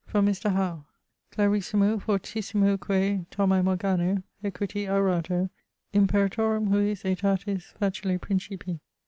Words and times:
From 0.07 0.25
Mr. 0.25 0.51
Howe: 0.53 0.83
[_Clarissimo 1.31 2.01
fortissimoque 2.01 3.27
Thomae 3.29 3.61
Morgano, 3.61 4.23
equiti 4.43 4.87
aurato, 4.87 5.51
imperatorum 5.93 6.69
hujus 6.69 7.03
aetatis 7.03 7.65
facile 7.77 8.17
principi. 8.17 8.79